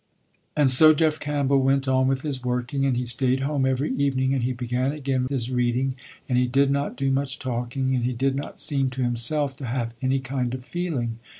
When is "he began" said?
4.41-4.91